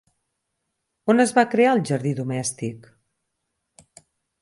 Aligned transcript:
On 1.13 1.23
es 1.25 1.35
va 1.39 1.45
crear 1.53 1.75
el 1.75 1.83
«jardí 1.91 2.17
domèstic»? 2.23 2.91